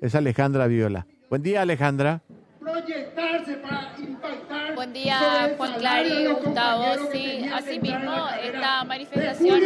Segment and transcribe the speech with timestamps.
[0.00, 1.06] es Alejandra Viola.
[1.30, 2.20] Buen día, Alejandra.
[4.74, 6.84] Buen día, Juan Clary, Gustavo.
[7.12, 9.60] Sí, asimismo, esta manifestación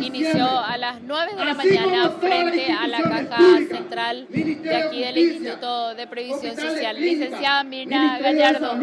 [0.00, 5.18] inició a las 9 de la mañana frente a la caja central de aquí del
[5.18, 7.00] Instituto de Previsión Social.
[7.00, 8.78] Licenciada Mirna Gallardo,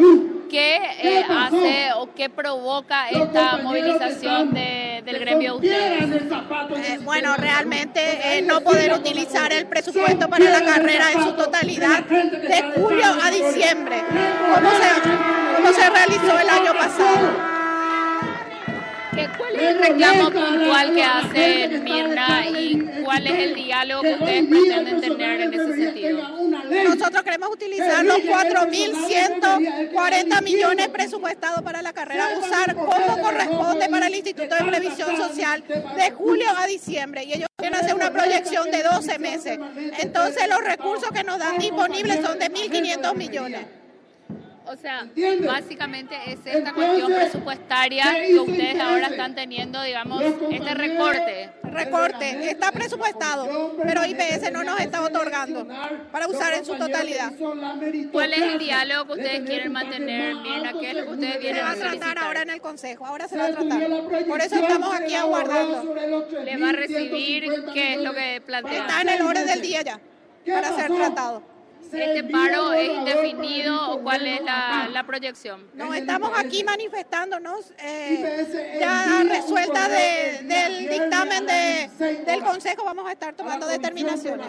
[0.50, 4.52] ¿qué eh, hace o qué provoca esta movilización
[5.04, 6.22] del gremio de ustedes?
[6.76, 12.04] Eh, bueno, realmente eh, no poder utilizar el presupuesto para la carrera en su totalidad
[12.04, 14.02] de julio a diciembre,
[14.54, 17.54] como se, como se realizó el año pasado.
[19.38, 24.46] ¿Cuál es el reclamo puntual que hace Mirna y cuál es el diálogo que ustedes
[24.48, 26.28] pretenden tener en ese sentido?
[27.14, 34.16] Nosotros queremos utilizar los 4.140 millones presupuestados para la carrera, usar como corresponde para el
[34.16, 37.22] Instituto de Previsión Social de julio a diciembre.
[37.22, 39.60] Y ellos quieren hacer una proyección de 12 meses.
[40.00, 43.64] Entonces los recursos que nos dan disponibles son de 1.500 millones.
[44.74, 45.06] O sea,
[45.46, 51.50] básicamente es esta cuestión presupuestaria que ustedes ahora están teniendo, digamos, este recorte.
[51.62, 55.66] Recorte, está presupuestado, pero IPS no nos está otorgando
[56.10, 57.32] para usar en su totalidad.
[58.10, 60.72] ¿Cuál es el diálogo que ustedes quieren mantener, Mirna?
[60.72, 63.06] ¿Qué es lo que ustedes vienen a Se va a tratar ahora en el Consejo,
[63.06, 64.26] ahora se va a tratar.
[64.26, 65.94] Por eso estamos aquí aguardando.
[66.44, 68.80] ¿Le va a recibir qué es lo que plantea?
[68.80, 70.00] Está en el orden del día ya,
[70.46, 71.54] para ser tratado.
[71.92, 73.73] ¿Este paro es indefinido
[74.18, 75.66] cuál es la, proyección?
[75.74, 83.66] No, estamos aquí manifestándonos eh, ya resuelta del dictamen del Consejo, vamos a estar tomando
[83.66, 84.46] determinaciones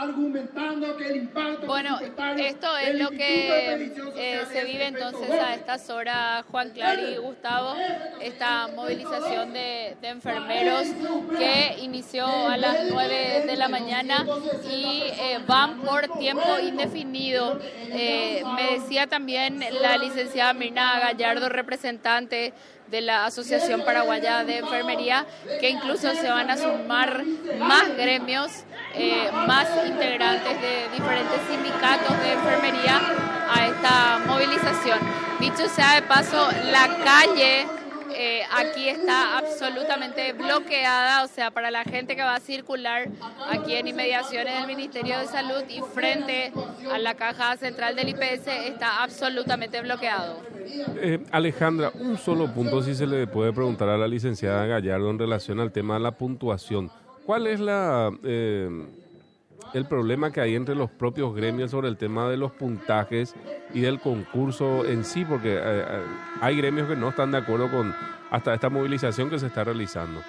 [0.00, 5.90] argumentando que el impacto bueno esto es lo que eh, se vive entonces a estas
[5.90, 7.74] horas Juan Clary y Gustavo
[8.20, 10.84] esta movilización de, enfermeros
[11.36, 14.26] que inició a las 9 de la mañana
[14.70, 17.58] y eh, van por tiempo indefinido.
[17.90, 22.52] Eh, me decía también la licenciada Mirna Gallardo representante
[22.90, 25.26] de la Asociación Paraguaya de Enfermería,
[25.60, 27.24] que incluso se van a sumar
[27.58, 28.50] más gremios,
[28.94, 33.00] eh, más integrantes de diferentes sindicatos de enfermería
[33.50, 34.98] a esta movilización.
[35.40, 37.66] Dicho sea de paso, la calle
[38.20, 43.08] eh, aquí está absolutamente bloqueada, o sea, para la gente que va a circular
[43.48, 46.52] aquí en inmediaciones del Ministerio de Salud y frente
[46.92, 50.57] a la caja central del IPS está absolutamente bloqueado.
[51.00, 55.18] Eh, Alejandra, un solo punto si se le puede preguntar a la licenciada Gallardo en
[55.18, 56.90] relación al tema de la puntuación.
[57.24, 58.10] ¿Cuál es la...
[58.24, 58.86] Eh,
[59.74, 63.34] el problema que hay entre los propios gremios sobre el tema de los puntajes
[63.74, 66.02] y del concurso en sí, porque eh, eh,
[66.40, 67.94] hay gremios que no están de acuerdo con
[68.30, 70.20] hasta esta movilización que se está realizando.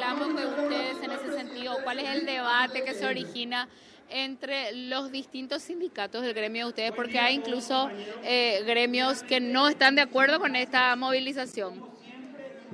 [0.00, 1.76] Reclamo de ustedes en ese sentido?
[1.84, 3.68] ¿Cuál es el debate que se origina?
[4.12, 7.88] entre los distintos sindicatos del gremio de ustedes, porque hay incluso
[8.24, 11.80] eh, gremios que no están de acuerdo con esta movilización.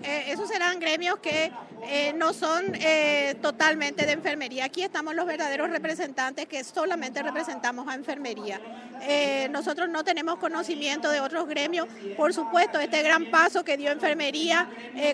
[0.02, 1.52] Esos serán gremios que
[1.88, 4.64] eh, no son eh, totalmente de enfermería.
[4.64, 8.60] Aquí estamos los verdaderos representantes que solamente representamos a enfermería.
[9.02, 11.86] Eh, nosotros no tenemos conocimiento de otros gremios.
[12.16, 14.68] Por supuesto, este gran paso que dio enfermería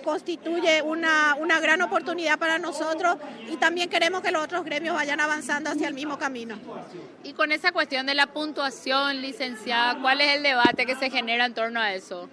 [0.05, 3.17] constituye una, una gran oportunidad para nosotros
[3.51, 6.59] y también queremos que los otros gremios vayan avanzando hacia el mismo camino.
[7.25, 11.45] Y con esa cuestión de la puntuación, licenciada, ¿cuál es el debate que se genera
[11.45, 12.29] en torno a eso?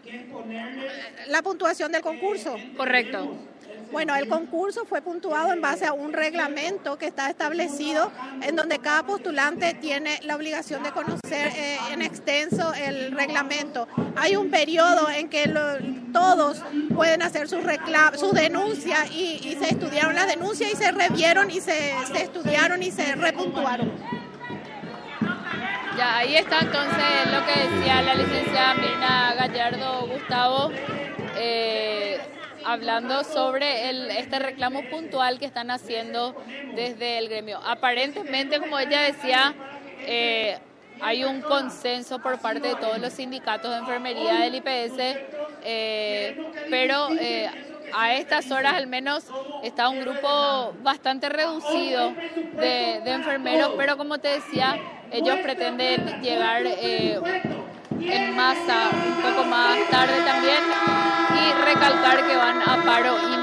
[1.27, 2.38] La puntuación del concurso.
[2.77, 3.35] Correcto.
[3.91, 8.11] Bueno, el concurso fue puntuado en base a un reglamento que está establecido
[8.43, 13.87] en donde cada postulante tiene la obligación de conocer eh, en extenso el reglamento.
[14.15, 15.51] Hay un periodo en que
[16.13, 16.61] todos
[16.93, 17.63] pueden hacer sus
[18.15, 23.15] su denuncia y, se estudiaron las denuncias y se revieron y se, estudiaron y se
[23.15, 23.91] repuntuaron.
[25.97, 30.71] Ya, ahí está entonces lo que decía la licenciada Mirna Gallardo Gustavo.
[31.35, 31.98] Eh,
[32.71, 36.35] hablando sobre este reclamo puntual que están haciendo
[36.75, 37.59] desde el gremio.
[37.65, 39.55] Aparentemente, como ella decía,
[40.01, 40.59] eh,
[41.01, 45.17] hay un consenso por parte de todos los sindicatos de enfermería del IPS,
[45.63, 47.49] eh, pero eh,
[47.93, 49.25] a estas horas al menos
[49.63, 52.13] está un grupo bastante reducido
[52.53, 54.77] de enfermeros, pero como te decía,
[55.11, 58.91] ellos pretenden llegar en masa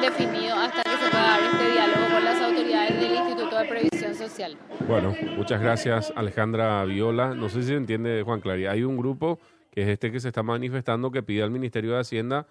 [0.06, 4.14] indefinido hasta que se pueda dar este diálogo con las autoridades del Instituto de Previsión
[4.14, 4.56] Social.
[4.86, 7.34] Bueno, muchas gracias Alejandra Viola.
[7.34, 10.28] No sé si se entiende Juan Clary, hay un grupo que es este que se
[10.28, 12.46] está manifestando que pide al Ministerio de Hacienda